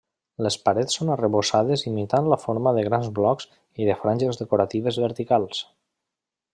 [0.43, 3.49] Les parets són arrebossades imitant la forma de grans blocs
[3.85, 5.63] i de franges decoratives verticals.